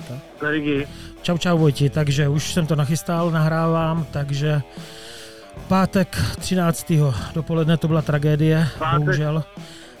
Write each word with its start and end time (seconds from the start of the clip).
cesta. 0.00 0.48
Rigi. 0.50 0.86
Čau, 1.22 1.38
čau 1.38 1.58
Vojti, 1.58 1.90
takže 1.90 2.28
už 2.28 2.52
jsem 2.52 2.66
to 2.66 2.76
nachystal, 2.76 3.30
nahrávám, 3.30 4.04
takže 4.12 4.62
pátek 5.68 6.16
13. 6.38 6.92
dopoledne 7.34 7.76
to 7.76 7.88
byla 7.88 8.02
tragédie, 8.02 8.66
pátek. 8.78 8.98
bohužel. 8.98 9.44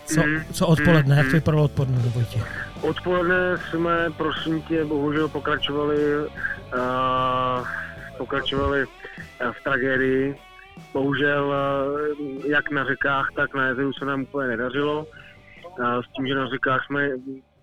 Co, 0.04 0.22
mm, 0.22 0.44
co 0.52 0.66
odpoledne, 0.66 1.16
jak 1.16 1.26
to 1.26 1.30
mm. 1.30 1.34
vypadalo 1.34 1.64
odpoledne, 1.64 1.98
Vojti? 1.98 2.42
Odpoledne 2.80 3.58
jsme, 3.70 4.10
prosím 4.16 4.62
tě, 4.62 4.84
bohužel 4.84 5.28
pokračovali, 5.28 6.16
uh, 6.16 7.66
pokračovali 8.18 8.86
v 9.52 9.64
tragédii. 9.64 10.36
Bohužel 10.92 11.46
uh, 11.46 12.46
jak 12.46 12.70
na 12.70 12.84
řekách, 12.84 13.28
tak 13.36 13.54
na 13.54 13.66
jezeru 13.66 13.92
se 13.92 14.04
nám 14.04 14.22
úplně 14.22 14.48
nedařilo. 14.48 15.06
S 15.78 16.16
tím, 16.16 16.26
že 16.26 16.34
na 16.34 16.46
řekách 16.46 16.86
jsme 16.86 17.08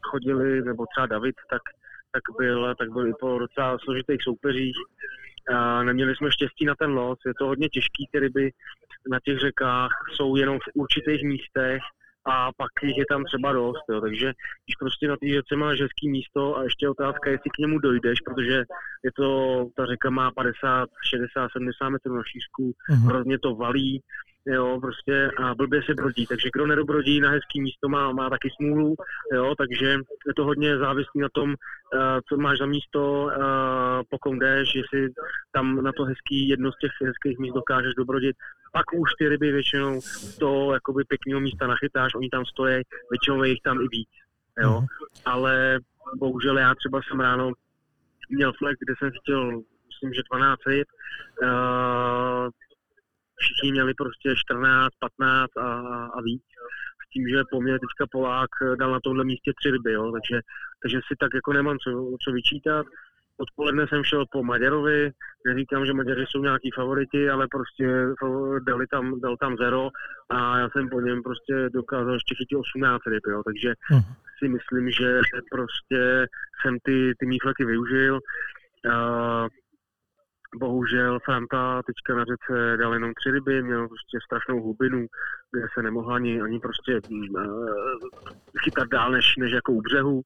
chodili, 0.02 0.62
nebo 0.62 0.86
třeba 0.86 1.08
David, 1.08 1.36
tak, 1.50 1.62
tak, 2.18 2.38
byl, 2.38 2.76
tak 2.76 2.90
byl 2.92 3.08
i 3.08 3.14
po 3.20 3.40
docela 3.40 3.78
složitých 3.84 4.24
soupeřích. 4.24 4.76
A 5.56 5.84
neměli 5.84 6.16
jsme 6.16 6.32
štěstí 6.32 6.66
na 6.66 6.76
ten 6.76 6.92
los, 6.92 7.20
je 7.26 7.34
to 7.34 7.46
hodně 7.46 7.70
těžký, 7.70 8.10
ty 8.12 8.20
ryby 8.20 8.52
na 9.10 9.20
těch 9.26 9.40
řekách 9.40 9.92
jsou 10.16 10.36
jenom 10.36 10.60
v 10.60 10.72
určitých 10.74 11.24
místech 11.24 11.82
a 12.28 12.52
pak 12.58 12.72
jich 12.84 12.98
je 12.98 13.06
tam 13.10 13.24
třeba 13.24 13.54
dost, 13.54 13.84
jo. 13.90 14.02
takže 14.02 14.26
když 14.66 14.76
prostě 14.80 15.08
na 15.08 15.18
té 15.18 15.28
řece 15.34 15.56
máš 15.56 15.82
hezký 15.82 16.10
místo 16.10 16.58
a 16.58 16.64
ještě 16.64 16.90
otázka, 16.90 17.30
jestli 17.30 17.50
k 17.50 17.58
němu 17.58 17.80
dojdeš, 17.80 18.20
protože 18.26 18.64
je 19.04 19.12
to, 19.16 19.28
ta 19.76 19.86
řeka 19.86 20.10
má 20.10 20.32
50, 20.32 20.90
60, 21.10 21.50
70 21.52 21.90
metrů 21.90 22.16
na 22.16 22.24
šířku, 22.24 22.64
uh-huh. 22.64 23.08
hrozně 23.08 23.40
to 23.40 23.56
valí, 23.56 24.02
jo, 24.48 24.80
prostě 24.82 25.32
a 25.38 25.56
blbě 25.56 25.82
se 25.84 25.94
brodí, 25.94 26.26
takže 26.26 26.50
kdo 26.54 26.68
nedobrodí 26.68 27.20
na 27.20 27.30
hezký 27.30 27.62
místo 27.62 27.90
má, 27.90 28.12
má 28.12 28.30
taky 28.30 28.50
smůlu, 28.56 28.96
jo, 29.34 29.56
takže 29.58 29.90
je 30.28 30.34
to 30.36 30.46
hodně 30.46 30.78
závislý 30.78 31.22
na 31.22 31.28
tom, 31.34 31.50
uh, 31.50 31.56
co 32.30 32.38
máš 32.38 32.58
za 32.58 32.66
místo, 32.66 33.24
uh, 33.24 33.34
pokud 34.10 34.36
jdeš, 34.40 34.76
jestli 34.76 35.10
tam 35.52 35.84
na 35.84 35.92
to 35.92 36.04
hezký, 36.04 36.50
jedno 36.50 36.72
z 36.72 36.78
těch 36.78 36.92
hezkých 37.06 37.40
míst 37.40 37.54
dokážeš 37.54 37.94
dobrodit, 37.98 38.36
pak 38.78 38.94
už 38.94 39.10
ty 39.20 39.30
ryby 39.30 39.52
většinou 39.52 40.02
z 40.02 40.38
toho 40.38 40.74
jakoby 40.74 41.04
pěkného 41.04 41.40
místa 41.40 41.68
nachytáš, 41.68 42.16
oni 42.16 42.30
tam 42.30 42.46
stojí, 42.46 42.84
většinou 43.12 43.44
je 43.44 43.50
jich 43.50 43.62
tam 43.64 43.82
i 43.82 43.88
víc, 43.92 44.10
jo, 44.64 44.82
mm. 44.82 44.88
ale 45.26 45.80
bohužel 46.16 46.58
já 46.58 46.76
třeba 46.76 47.02
jsem 47.02 47.20
ráno 47.20 47.52
měl 48.30 48.54
flek, 48.54 48.78
kde 48.80 48.94
jsem 48.98 49.12
chtěl, 49.22 49.62
myslím, 49.88 50.14
že 50.14 50.22
12 50.30 50.60
ryb, 50.68 50.88
uh, 51.44 52.50
všichni 53.40 53.72
měli 53.72 53.94
prostě 53.94 54.34
14, 54.36 54.94
15 55.00 55.58
a, 55.58 55.70
a 56.06 56.22
víc. 56.22 56.44
S 57.08 57.10
tím, 57.10 57.28
že 57.30 57.44
po 57.52 57.62
mně 57.62 57.74
teďka 57.74 58.06
Polák 58.12 58.50
dal 58.80 58.92
na 58.92 59.00
tomhle 59.04 59.24
místě 59.26 59.52
tři 59.60 59.72
ryby, 59.72 59.92
jo, 59.94 60.12
takže, 60.12 60.42
takže 60.82 61.00
si 61.08 61.16
tak 61.20 61.30
jako 61.34 61.54
nemám 61.54 61.78
co, 61.78 61.90
co 62.24 62.32
vyčítat. 62.32 62.86
Odpoledne 63.38 63.88
jsem 63.88 64.04
šel 64.04 64.26
po 64.32 64.44
Maďarovi, 64.44 65.12
neříkám, 65.48 65.86
že 65.86 65.94
Maďaři 65.94 66.26
jsou 66.28 66.44
nějaký 66.44 66.72
favoriti, 66.76 67.30
ale 67.30 67.48
prostě 67.52 67.88
dali 68.68 68.88
tam, 68.88 69.20
dal 69.22 69.38
tam 69.38 69.58
zero 69.58 69.90
a 70.30 70.60
já 70.60 70.70
jsem 70.70 70.90
po 70.90 71.02
něm 71.02 71.24
prostě 71.24 71.70
dokázal 71.74 72.14
ještě 72.14 72.36
chytit 72.36 72.58
18 72.58 73.02
ryb, 73.08 73.24
jo, 73.28 73.42
takže 73.46 73.74
uh 73.92 74.02
si 74.40 74.48
myslím, 74.48 74.92
že 74.92 75.22
prostě 75.52 76.28
jsem 76.62 76.78
ty, 76.84 77.14
ty 77.20 77.26
mýfleky 77.26 77.66
využil. 77.66 78.20
Uh, 78.86 79.48
Bohužel 80.56 81.20
Franta 81.20 81.82
teďka 81.84 82.16
na 82.16 82.26
řece 82.26 82.78
dal 82.78 82.94
jenom 82.94 83.14
tři 83.14 83.32
ryby, 83.32 83.64
měl 83.64 83.88
prostě 83.88 84.18
strašnou 84.26 84.64
hlubinu, 84.64 85.08
kde 85.52 85.68
se 85.74 85.84
nemohla 85.84 86.16
ani, 86.16 86.42
ani 86.42 86.60
prostě 86.60 87.02
uh, 87.10 87.30
chytat 88.64 88.88
dál 88.88 89.12
než, 89.12 89.36
než 89.38 89.52
jako 89.52 89.72
u 89.72 89.82
břehu. 89.82 90.22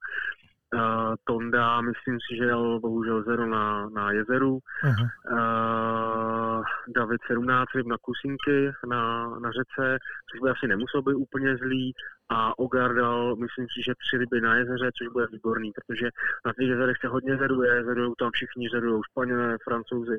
Uh, 0.73 1.15
Tonda, 1.23 1.81
myslím 1.81 2.17
si, 2.19 2.37
že 2.37 2.43
jel 2.43 2.79
bohužel 2.79 3.23
zero 3.23 3.45
na, 3.45 3.89
na 3.89 4.11
jezeru. 4.11 4.59
Uh-huh. 4.83 5.07
Uh, 5.31 6.63
David 6.95 7.21
17 7.27 7.65
ryb 7.75 7.87
na 7.87 7.97
kusinky 8.01 8.71
na, 8.87 9.29
na 9.39 9.51
řece, 9.51 9.97
což 10.31 10.39
by 10.43 10.49
asi 10.49 10.67
nemusel 10.67 11.01
být 11.01 11.13
úplně 11.13 11.57
zlý. 11.57 11.93
A 12.29 12.59
Ogar 12.59 12.95
dal, 12.95 13.35
myslím 13.35 13.65
si, 13.73 13.81
že 13.85 13.93
tři 14.01 14.17
ryby 14.17 14.41
na 14.41 14.55
jezeře, 14.55 14.89
což 14.97 15.07
bude 15.07 15.27
výborný, 15.31 15.71
protože 15.75 16.09
na 16.45 16.53
těch 16.53 16.67
jezerech 16.67 16.97
se 17.01 17.07
hodně 17.07 17.38
zeruje, 17.38 17.83
zerují 17.83 18.13
tam 18.19 18.31
všichni, 18.33 18.69
zerují 18.69 19.01
Španělé, 19.11 19.57
Francouzi, 19.63 20.17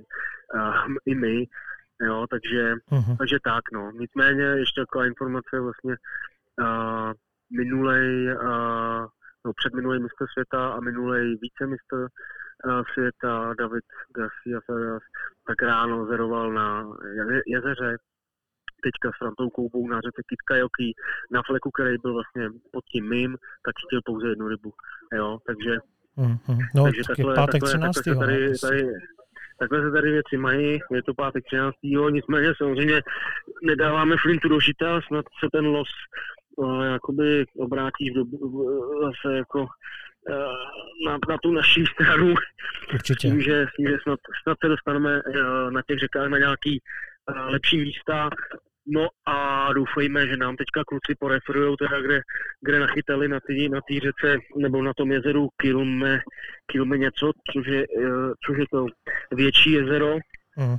uh, 0.54 0.94
i 1.06 1.14
my. 1.14 1.46
Jo, 2.02 2.26
takže, 2.30 2.74
uh-huh. 2.74 3.16
takže 3.18 3.38
tak, 3.44 3.64
no. 3.72 3.90
Nicméně 3.94 4.42
ještě 4.42 4.80
taková 4.80 5.06
informace 5.06 5.60
vlastně 5.60 5.96
uh, 6.60 7.12
minulej 7.50 8.36
uh, 8.36 9.06
no, 9.44 9.52
minulý 9.74 10.02
mistr 10.02 10.24
světa 10.32 10.68
a 10.68 10.80
minulý 10.80 11.38
vícemistr 11.42 11.96
uh, 11.96 12.82
světa 12.92 13.54
David 13.58 13.84
Garcia 14.16 14.60
Ferraz, 14.66 15.02
tak 15.46 15.62
ráno 15.62 16.06
zeroval 16.06 16.52
na 16.52 16.86
jezeře, 17.46 17.96
teďka 18.82 19.10
s 19.12 19.18
Frantou 19.18 19.50
Koubou 19.50 19.88
na 19.88 20.00
řece 20.00 20.22
Kitkajoki, 20.28 20.94
na 21.30 21.40
fleku, 21.46 21.70
který 21.70 21.98
byl 22.02 22.12
vlastně 22.12 22.48
pod 22.72 22.84
tím 22.84 23.08
mým, 23.08 23.30
tak 23.64 23.74
chtěl 23.86 24.00
pouze 24.04 24.28
jednu 24.28 24.48
rybu. 24.48 24.72
Jo, 25.12 25.38
takže, 25.46 25.72
mm-hmm. 26.18 26.58
no, 26.74 26.84
takže 26.84 27.02
takhle, 27.06 27.34
pátek 27.34 27.60
takhle, 27.60 27.68
13. 27.68 27.94
Takhle, 27.94 28.26
tady, 28.26 28.58
tady, 28.58 28.92
takhle 29.58 29.82
se 29.82 29.90
tady 29.90 30.10
věci 30.10 30.36
mají, 30.36 30.78
je 30.92 31.02
to 31.02 31.14
pátek 31.14 31.44
13. 31.44 31.76
Nicméně 32.10 32.52
samozřejmě 32.56 33.02
nedáváme 33.62 34.16
flintu 34.22 34.48
do 34.48 34.60
žita, 34.60 35.00
snad 35.08 35.24
se 35.40 35.46
ten 35.52 35.66
los 35.66 35.88
uh, 36.56 36.84
jakoby 36.84 37.44
obrátí 37.58 38.10
v 38.10 38.14
dobu, 38.14 38.68
zase 39.00 39.36
jako 39.36 39.60
uh, 39.60 39.66
na, 41.06 41.18
na 41.28 41.38
tu 41.42 41.52
naší 41.52 41.84
stranu. 41.86 42.34
Určitě. 42.94 43.28
Tím, 43.28 43.42
že, 43.42 43.66
tím, 43.76 43.88
že 43.88 43.96
snad, 44.02 44.18
snad 44.42 44.56
se 44.64 44.68
dostaneme 44.68 45.22
uh, 45.22 45.70
na 45.70 45.82
těch 45.88 45.98
řekách 45.98 46.28
na 46.28 46.38
nějaký 46.38 46.80
uh, 47.30 47.50
lepší 47.50 47.80
místa. 47.80 48.30
No 48.86 49.08
a 49.26 49.68
doufejme, 49.72 50.26
že 50.26 50.36
nám 50.36 50.56
teďka 50.56 50.82
kluci 50.84 51.14
poreferují 51.18 51.76
teda, 51.76 52.00
kde, 52.00 52.20
kde 52.60 52.78
nachytali 52.80 53.28
na 53.28 53.40
té 53.40 53.52
na 53.68 53.80
tý 53.88 54.00
řece 54.00 54.38
nebo 54.56 54.82
na 54.82 54.92
tom 54.96 55.12
jezeru 55.12 55.48
Kilme, 55.56 56.20
Kilme 56.66 56.98
něco, 56.98 57.30
což 57.52 57.66
je, 57.66 57.86
což 58.46 58.58
je 58.58 58.64
to 58.72 58.86
větší 59.32 59.72
jezero. 59.72 60.16
Uh-huh 60.58 60.78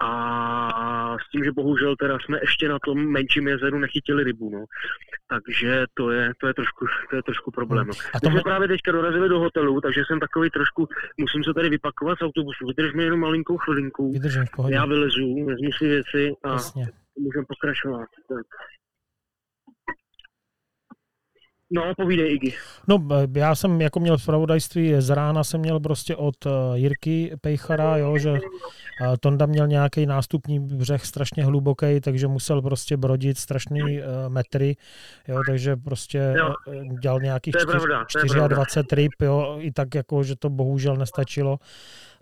a 0.00 0.93
tím, 1.34 1.44
že 1.44 1.52
bohužel 1.52 1.96
teda 1.96 2.18
jsme 2.18 2.38
ještě 2.42 2.68
na 2.68 2.78
tom 2.78 2.98
menším 3.16 3.48
jezeru 3.48 3.78
nechytili 3.78 4.24
rybu, 4.24 4.50
no. 4.50 4.64
Takže 5.32 5.84
to 5.94 6.10
je, 6.10 6.32
to 6.40 6.46
je, 6.46 6.54
trošku, 6.54 6.86
to 7.10 7.16
je 7.16 7.22
trošku 7.22 7.50
problém. 7.50 7.86
No. 7.86 7.94
A 8.14 8.20
to... 8.20 8.30
Jsme 8.30 8.40
právě 8.42 8.68
teďka 8.68 8.92
dorazili 8.92 9.28
do 9.28 9.38
hotelu, 9.38 9.80
takže 9.80 10.02
jsem 10.06 10.20
takový 10.20 10.50
trošku, 10.50 10.88
musím 11.18 11.44
se 11.44 11.54
tady 11.54 11.68
vypakovat 11.68 12.18
z 12.18 12.22
autobusu. 12.22 12.66
Vydrž 12.66 12.94
mi 12.94 13.02
jenom 13.02 13.20
malinkou 13.20 13.56
chvilinku. 13.56 14.12
Vydržím, 14.12 14.44
v 14.44 14.70
Já 14.70 14.86
vylezu, 14.86 15.44
vezmu 15.46 15.72
si 15.78 15.86
věci 15.88 16.32
a 16.44 16.52
Jasně. 16.52 16.86
můžeme 17.18 17.44
pokračovat. 17.48 18.08
Tak. 18.28 18.46
No, 21.74 21.92
povídej, 21.96 22.34
Igi. 22.34 22.54
No, 22.88 23.08
já 23.36 23.54
jsem 23.54 23.80
jako 23.80 24.00
měl 24.00 24.18
zpravodajství 24.18 24.94
z 24.98 25.10
rána, 25.10 25.44
jsem 25.44 25.60
měl 25.60 25.80
prostě 25.80 26.16
od 26.16 26.46
uh, 26.46 26.52
Jirky 26.74 27.36
Pejchara, 27.40 27.96
jo, 27.96 28.18
že 28.18 28.30
uh, 28.30 28.38
Tonda 29.20 29.46
měl 29.46 29.66
nějaký 29.66 30.06
nástupní 30.06 30.60
břeh 30.60 31.04
strašně 31.04 31.44
hluboký, 31.44 32.00
takže 32.00 32.28
musel 32.28 32.62
prostě 32.62 32.96
brodit 32.96 33.38
strašný 33.38 33.80
uh, 33.82 33.98
metry, 34.28 34.76
jo, 35.28 35.40
takže 35.46 35.76
prostě 35.76 36.34
jo. 36.38 36.54
dělal 37.00 37.20
nějakých 37.20 37.54
24 38.48 39.02
ryb, 39.02 39.12
jo, 39.20 39.56
i 39.58 39.72
tak 39.72 39.94
jako, 39.94 40.22
že 40.22 40.36
to 40.36 40.50
bohužel 40.50 40.96
nestačilo 40.96 41.58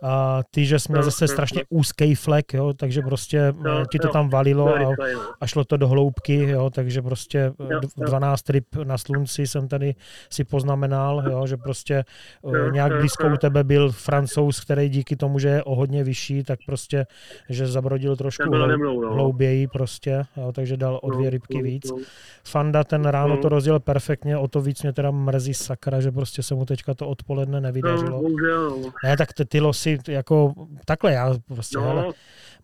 a 0.02 0.42
ty, 0.50 0.66
že 0.66 0.78
jsme 0.78 0.96
no, 0.96 1.02
zase 1.02 1.24
no, 1.24 1.28
strašně 1.28 1.60
no. 1.60 1.78
úzký 1.78 2.14
flek, 2.14 2.54
jo, 2.54 2.72
takže 2.72 3.02
prostě 3.02 3.52
no, 3.64 3.86
ti 3.86 3.98
to 3.98 4.08
tam 4.08 4.28
valilo 4.28 4.76
a, 4.76 4.94
a 5.40 5.46
šlo 5.46 5.64
to 5.64 5.76
do 5.76 5.88
hloubky, 5.88 6.48
jo, 6.48 6.70
takže 6.70 7.02
prostě 7.02 7.52
no, 7.58 7.80
12 7.96 8.50
ryb 8.50 8.64
na 8.84 8.98
slunci 8.98 9.46
jsem 9.46 9.68
tady 9.68 9.94
si 10.30 10.44
poznamenal, 10.44 11.22
jo, 11.30 11.46
že 11.46 11.56
prostě 11.56 12.04
no, 12.44 12.70
nějak 12.70 12.92
blízko 12.96 13.28
u 13.28 13.36
tebe 13.36 13.64
byl 13.64 13.92
francouz, 13.92 14.60
který 14.60 14.88
díky 14.88 15.16
tomu, 15.16 15.38
že 15.38 15.48
je 15.48 15.62
o 15.62 15.74
hodně 15.74 16.04
vyšší, 16.04 16.42
tak 16.42 16.58
prostě, 16.66 17.06
že 17.48 17.66
zabrodil 17.66 18.16
trošku 18.16 18.50
hlou, 18.50 19.14
hlouběji 19.14 19.68
prostě, 19.68 20.22
jo, 20.36 20.52
takže 20.52 20.76
dal 20.76 21.00
o 21.02 21.10
dvě 21.10 21.30
rybky 21.30 21.62
víc. 21.62 21.92
Fanda 22.44 22.84
ten 22.84 23.04
ráno 23.04 23.36
to 23.36 23.48
rozděl 23.48 23.80
perfektně, 23.80 24.36
o 24.36 24.48
to 24.48 24.60
víc 24.60 24.82
mě 24.82 24.92
teda 24.92 25.10
mrzí 25.10 25.54
sakra, 25.54 26.00
že 26.00 26.10
prostě 26.10 26.42
se 26.42 26.54
mu 26.54 26.64
teďka 26.64 26.94
to 26.94 27.08
odpoledne 27.08 27.60
nevydařilo. 27.60 28.22
Ne, 29.04 29.16
tak 29.16 29.32
ty, 29.32 29.44
ty 29.44 29.60
losy 29.60 29.91
jako 30.08 30.52
takhle 30.84 31.12
já 31.12 31.34
prostě, 31.54 31.78
no, 31.78 31.84
hele, 31.84 32.12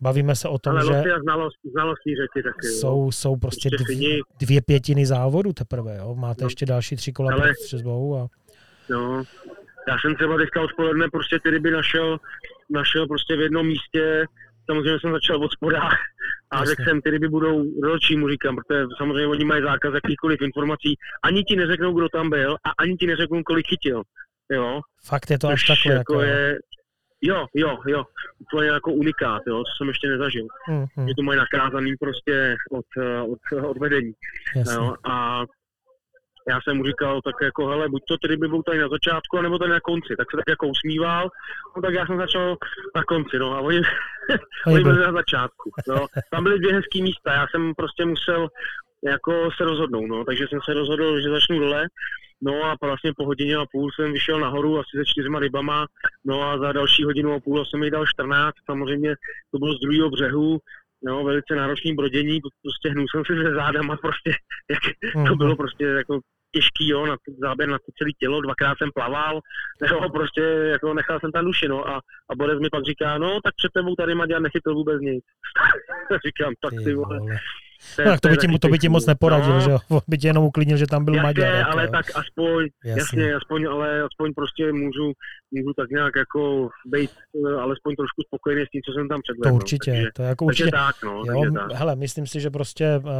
bavíme 0.00 0.36
se 0.36 0.48
o 0.48 0.58
tom, 0.58 0.72
ale 0.72 0.84
že 0.84 1.10
znalosti, 1.22 1.68
znalosti 1.72 2.10
řeči 2.10 2.42
taky, 2.44 2.66
jsou, 2.66 3.12
jsou 3.12 3.36
prostě 3.36 3.70
dvě, 3.70 4.18
dvě 4.40 4.62
pětiny 4.62 5.06
závodu 5.06 5.52
teprve, 5.52 5.96
jo? 5.96 6.14
máte 6.14 6.44
no. 6.44 6.46
ještě 6.46 6.66
další 6.66 6.96
tři 6.96 7.12
kola 7.12 7.32
ale, 7.32 7.42
před 7.42 7.54
střezbou. 7.54 8.16
A... 8.16 8.26
No, 8.90 9.24
já 9.88 9.98
jsem 9.98 10.14
třeba 10.14 10.36
teďka 10.36 10.60
odpoledne 10.60 11.06
prostě 11.12 11.38
ty 11.42 11.50
ryby 11.50 11.70
našel, 11.70 12.18
našel 12.70 13.06
prostě 13.06 13.36
v 13.36 13.40
jednom 13.40 13.66
místě, 13.66 14.24
samozřejmě 14.66 15.00
jsem 15.00 15.12
začal 15.12 15.44
od 15.44 15.52
spoda 15.52 15.88
a 16.50 16.64
řekl 16.64 16.84
jsem, 16.84 17.00
ty 17.00 17.10
ryby 17.10 17.28
budou 17.28 17.64
ročí, 17.82 18.16
mu 18.16 18.28
říkám, 18.28 18.56
protože 18.56 18.84
samozřejmě 18.96 19.26
oni 19.26 19.44
mají 19.44 19.62
zákaz 19.62 19.94
jakýchkoliv 19.94 20.42
informací, 20.42 20.96
ani 21.22 21.44
ti 21.44 21.56
neřeknou, 21.56 21.92
kdo 21.92 22.08
tam 22.08 22.30
byl 22.30 22.56
a 22.64 22.70
ani 22.78 22.96
ti 22.96 23.06
neřeknou, 23.06 23.42
kolik 23.42 23.66
chytil. 23.66 24.02
jo. 24.50 24.80
Fakt 25.04 25.30
je 25.30 25.38
to 25.38 25.48
až 25.48 25.66
takhle. 25.66 25.94
Jako, 25.94 26.20
jako 26.20 26.22
je, 26.22 26.58
jo, 27.22 27.46
jo, 27.54 27.78
jo, 27.86 28.04
úplně 28.38 28.68
jako 28.68 28.92
unikát, 28.92 29.42
jo, 29.46 29.58
co 29.58 29.72
jsem 29.76 29.88
ještě 29.88 30.08
nezažil. 30.08 30.46
Mm, 30.68 30.86
mm. 30.96 31.08
Že 31.08 31.14
to 31.14 31.22
mají 31.22 31.38
nakázaný 31.38 31.96
prostě 32.00 32.56
od, 32.70 32.86
od, 33.28 33.62
od 33.68 33.78
vedení. 33.78 34.12
Jo, 34.72 34.94
a 35.04 35.44
já 36.48 36.60
jsem 36.60 36.76
mu 36.76 36.84
říkal 36.84 37.20
tak 37.22 37.34
jako, 37.42 37.66
hele, 37.66 37.88
buď 37.88 38.02
to 38.08 38.18
tedy 38.18 38.36
by 38.36 38.48
byl 38.48 38.62
tady 38.62 38.78
na 38.78 38.88
začátku, 38.88 39.42
nebo 39.42 39.58
tady 39.58 39.70
na 39.70 39.80
konci. 39.80 40.16
Tak 40.16 40.30
se 40.30 40.36
tak 40.36 40.48
jako 40.48 40.68
usmíval, 40.68 41.30
no 41.76 41.82
tak 41.82 41.94
já 41.94 42.06
jsem 42.06 42.18
začal 42.18 42.56
na 42.96 43.02
konci, 43.02 43.38
no 43.38 43.52
a 43.52 43.60
oni, 43.60 43.80
oni 44.66 44.80
byli 44.84 44.98
na 44.98 45.12
začátku. 45.12 45.70
No. 45.88 46.06
Tam 46.30 46.42
byly 46.42 46.58
dvě 46.58 46.74
hezký 46.74 47.02
místa, 47.02 47.32
já 47.32 47.46
jsem 47.50 47.74
prostě 47.74 48.04
musel 48.04 48.48
jako 49.04 49.50
se 49.56 49.64
rozhodnout, 49.64 50.06
no, 50.06 50.24
takže 50.24 50.46
jsem 50.48 50.60
se 50.64 50.74
rozhodl, 50.74 51.20
že 51.20 51.30
začnu 51.30 51.58
dole, 51.58 51.86
no 52.42 52.64
a 52.64 52.76
vlastně 52.82 53.12
po 53.16 53.24
hodině 53.24 53.56
a 53.56 53.66
půl 53.72 53.90
jsem 53.92 54.12
vyšel 54.12 54.40
nahoru 54.40 54.78
asi 54.78 54.90
se 54.96 55.04
čtyřma 55.06 55.38
rybama, 55.38 55.86
no 56.24 56.42
a 56.42 56.58
za 56.58 56.72
další 56.72 57.04
hodinu 57.04 57.32
a 57.32 57.40
půl 57.40 57.64
jsem 57.64 57.80
mi 57.80 57.90
dal 57.90 58.06
14, 58.06 58.54
samozřejmě 58.70 59.14
to 59.52 59.58
bylo 59.58 59.74
z 59.74 59.80
druhého 59.80 60.10
břehu, 60.10 60.58
no, 61.04 61.24
velice 61.24 61.54
náročný 61.54 61.94
brodění, 61.94 62.40
prostě 62.40 62.88
hnul 62.88 63.06
jsem 63.10 63.24
si 63.24 63.42
se 63.42 63.54
zádama, 63.54 63.96
prostě, 64.02 64.30
jak, 64.70 65.12
to 65.12 65.18
mhm. 65.18 65.38
bylo 65.38 65.56
prostě 65.56 65.84
jako 65.84 66.20
těžký, 66.52 66.88
jo, 66.88 67.06
na 67.06 67.16
záběr 67.38 67.68
na 67.68 67.78
to 67.78 67.92
celé 67.98 68.10
tělo, 68.20 68.40
dvakrát 68.40 68.78
jsem 68.78 68.90
plaval, 68.94 69.40
jo, 69.90 70.10
prostě 70.10 70.40
jako 70.40 70.94
nechal 70.94 71.20
jsem 71.20 71.32
tam 71.32 71.44
duši, 71.44 71.68
no, 71.68 71.88
a, 71.88 72.00
a 72.30 72.34
Borec 72.36 72.60
mi 72.60 72.70
pak 72.70 72.84
říká, 72.84 73.18
no, 73.18 73.40
tak 73.44 73.54
před 73.56 73.72
tebou 73.72 73.94
tady 73.94 74.14
Maďar 74.14 74.42
nechytil 74.42 74.74
vůbec 74.74 75.00
nic. 75.00 75.24
Říkám, 76.26 76.54
tak 76.60 76.72
ty 76.84 76.94
vole. 76.94 77.18
To, 77.96 78.02
no, 78.02 78.10
tak 78.10 78.20
to 78.20 78.28
by, 78.28 78.36
ti, 78.36 78.58
to 78.58 78.68
by 78.68 78.78
ti 78.78 78.88
moc 78.88 79.06
neporadil, 79.06 79.54
no, 79.54 79.60
že 79.60 79.70
jo? 79.70 79.78
By 80.08 80.18
tě 80.18 80.28
jenom 80.28 80.44
uklidnil, 80.44 80.76
že 80.76 80.86
tam 80.86 81.04
byl 81.04 81.14
jasně, 81.14 81.26
Maďar. 81.26 81.66
Ale 81.70 81.84
jo. 81.84 81.90
tak 81.92 82.06
aspoň, 82.14 82.68
jasně. 82.84 83.00
jasně, 83.00 83.34
aspoň, 83.34 83.66
ale 83.66 84.02
aspoň 84.02 84.34
prostě 84.34 84.72
můžu, 84.72 85.12
můžu 85.50 85.72
tak 85.76 85.90
nějak 85.90 86.12
jako 86.16 86.68
být 86.86 87.10
eh, 87.10 87.60
alespoň 87.60 87.96
trošku 87.96 88.22
spokojený 88.26 88.62
s 88.66 88.70
tím, 88.70 88.82
co 88.82 88.92
jsem 88.92 89.08
tam 89.08 89.20
předvedl. 89.22 89.42
To 89.42 89.48
no. 89.48 89.54
určitě, 89.54 89.90
takže, 89.90 90.10
to 90.14 90.22
je 90.22 90.28
jako 90.28 90.44
určitě. 90.44 90.70
tak, 90.70 90.96
no, 91.04 91.22
jo, 91.26 91.52
tak. 91.54 91.72
Hele, 91.72 91.96
myslím 91.96 92.26
si, 92.26 92.40
že 92.40 92.50
prostě 92.50 92.98
uh, 92.98 93.12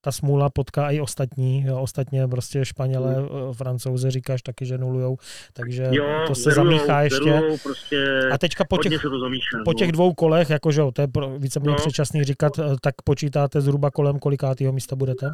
ta 0.00 0.12
smůla 0.12 0.50
potká 0.50 0.90
i 0.90 1.00
ostatní, 1.00 1.64
jo, 1.66 1.80
ostatně 1.80 2.28
prostě 2.28 2.64
Španělé, 2.64 3.14
hmm. 3.14 3.24
uh, 3.24 3.54
Francouze 3.54 4.10
říkáš 4.10 4.42
taky, 4.42 4.66
že 4.66 4.78
nulujou, 4.78 5.16
takže 5.52 5.88
jo, 5.90 6.24
to 6.26 6.34
se 6.34 6.50
zerujou, 6.50 6.64
zamíchá 6.64 7.02
ještě. 7.02 7.24
Zerujou, 7.24 7.58
prostě 7.62 8.20
a 8.32 8.38
teďka 8.38 8.64
po 8.64 8.78
těch, 8.78 8.92
zamíchá, 9.20 9.58
po 9.64 9.74
těch 9.74 9.88
no. 9.88 9.92
dvou 9.92 10.14
kolech, 10.14 10.50
jakože 10.50 10.82
to 10.92 11.02
je 11.02 11.08
víceméně 11.38 11.70
no. 11.70 11.76
předčasný 11.76 12.24
říkat, 12.24 12.52
tak 12.82 12.94
počítáte 13.04 13.60
zhruba 13.60 13.83
kolem 13.90 14.18
kolikátýho 14.18 14.72
místa 14.72 14.96
budete? 14.96 15.26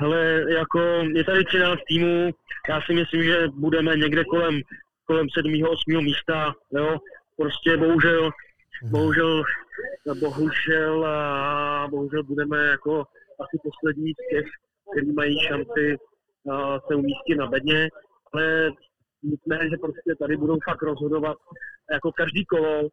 Hele, 0.00 0.44
jako 0.52 0.80
je 1.14 1.24
tady 1.24 1.44
13 1.44 1.78
týmů, 1.88 2.30
já 2.68 2.80
si 2.82 2.94
myslím, 2.94 3.22
že 3.22 3.48
budeme 3.48 3.96
někde 3.96 4.24
kolem, 4.24 4.60
kolem 5.04 5.26
7. 5.34 5.52
8. 5.68 6.04
místa, 6.04 6.54
jo, 6.72 6.96
prostě 7.36 7.76
bohužel, 7.76 8.30
mhm. 8.82 8.92
bohužel, 8.92 9.42
bohužel, 10.20 11.06
a 11.06 11.88
bohužel 11.90 12.22
budeme 12.22 12.66
jako 12.66 13.04
asi 13.40 13.58
poslední 13.62 14.12
z 14.12 14.30
těch, 14.30 14.46
kteří 14.92 15.12
mají 15.12 15.36
šanci 15.48 15.96
se 16.88 16.94
umístit 16.94 17.34
na 17.36 17.46
bedně, 17.46 17.88
ale 18.32 18.70
nicméně, 19.22 19.70
že 19.70 19.76
prostě 19.76 20.14
tady 20.18 20.36
budou 20.36 20.58
fakt 20.64 20.82
rozhodovat 20.82 21.36
jako 21.92 22.12
každý 22.12 22.44
kolo, 22.44 22.88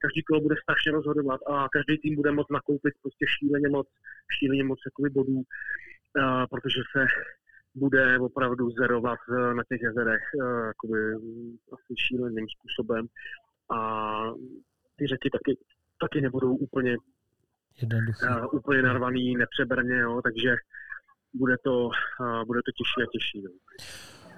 každý 0.00 0.22
kolo 0.22 0.40
bude 0.40 0.56
strašně 0.62 0.92
rozhodovat 0.92 1.40
a 1.46 1.68
každý 1.72 1.98
tým 1.98 2.14
bude 2.14 2.32
moct 2.32 2.50
nakoupit 2.50 2.94
prostě 3.02 3.26
šíleně 3.38 3.68
moc, 3.68 3.88
šíleně 4.38 4.64
moc 4.64 4.78
jakoby 4.86 5.10
bodů, 5.10 5.42
protože 6.50 6.80
se 6.92 7.06
bude 7.74 8.18
opravdu 8.18 8.70
zerovat 8.70 9.18
e, 9.28 9.54
na 9.54 9.62
těch 9.68 9.80
jezerech 9.80 10.22
e, 10.34 10.66
jakoby 10.66 10.98
asi 11.72 11.94
šíleným 11.96 12.46
způsobem 12.48 13.06
a 13.70 13.80
ty 14.96 15.06
řeky 15.06 15.30
taky, 15.30 15.58
taky 16.00 16.20
nebudou 16.20 16.56
úplně 16.56 16.96
Uh, 18.22 18.46
úplně 18.52 18.82
narvaný, 18.82 19.36
nepřebrně, 19.36 19.96
jo, 19.98 20.20
takže 20.22 20.54
bude 21.34 21.56
to, 21.64 21.86
uh, 22.20 22.44
bude 22.44 22.60
to 22.62 22.72
těžší 22.72 23.02
a 23.02 23.06
těžší. 23.12 23.42
No. 23.42 23.50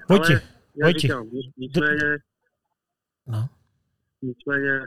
Vojti, 0.09 0.33
Ale 0.33 0.43
já 0.77 0.87
Vojti. 0.87 1.01
Říkám, 1.01 1.31
nicméně, 1.57 2.19
no. 3.27 3.49
nicméně 4.23 4.81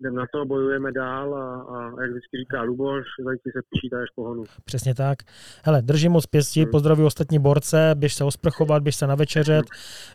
jdeme 0.00 0.16
na 0.16 0.26
to, 0.32 0.44
bojujeme 0.44 0.92
dál 0.92 1.34
a, 1.34 1.60
a 1.60 2.02
jak 2.02 2.10
vždycky 2.10 2.36
říká 2.36 2.62
Luboš, 2.62 3.04
zajci 3.24 3.50
se 3.52 3.60
počítá 3.70 3.96
až 3.96 4.08
pohonu. 4.14 4.44
Přesně 4.64 4.94
tak. 4.94 5.18
Hele, 5.64 5.82
držím 5.82 6.12
moc 6.12 6.26
pěstí, 6.26 6.62
hmm. 6.62 6.70
pozdravuji 6.70 7.06
ostatní 7.06 7.38
borce, 7.38 7.94
běž 7.94 8.14
se 8.14 8.24
osprchovat, 8.24 8.82
běž 8.82 8.96
se 8.96 9.06
navečeřet, 9.06 9.64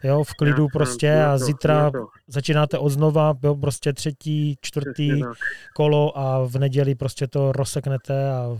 jo, 0.03 0.23
v 0.23 0.33
klidu 0.33 0.63
Já, 0.63 0.69
prostě 0.73 1.23
a 1.23 1.31
to, 1.31 1.45
zítra 1.45 1.91
začínáte 2.27 2.77
od 2.77 2.89
znova, 2.89 3.33
jo, 3.43 3.55
prostě 3.55 3.93
třetí, 3.93 4.55
čtvrtý 4.61 5.21
kolo 5.75 6.17
a 6.17 6.47
v 6.47 6.55
neděli 6.55 6.95
prostě 6.95 7.27
to 7.27 7.51
rozseknete 7.51 8.31
a 8.31 8.57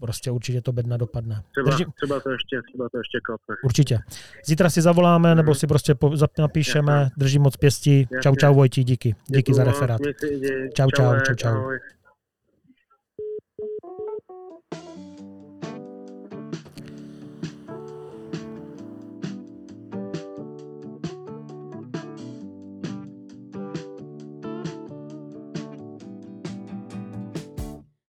prostě 0.00 0.30
určitě 0.30 0.60
to 0.60 0.72
bedna 0.72 0.96
dopadne. 0.96 1.42
Třeba, 1.50 1.70
Držím... 1.70 1.92
třeba, 1.96 2.20
to, 2.20 2.30
ještě, 2.30 2.60
třeba 2.68 2.88
to 2.88 2.98
ještě 2.98 3.18
klapne. 3.26 3.54
Určitě. 3.64 3.98
Zítra 4.44 4.70
si 4.70 4.82
zavoláme, 4.82 5.34
nebo 5.34 5.54
si 5.54 5.66
prostě 5.66 5.94
po, 5.94 6.12
napíšeme, 6.38 7.08
držím 7.16 7.42
moc 7.42 7.56
pěstí. 7.56 8.08
Čau, 8.22 8.34
čau 8.36 8.54
Vojti, 8.54 8.84
díky. 8.84 9.14
Díky 9.26 9.54
za 9.54 9.64
referát. 9.64 10.00
Čau, 10.74 10.90
čau, 10.90 11.14
čau, 11.24 11.34
čau. 11.34 11.34
čau. 11.34 11.70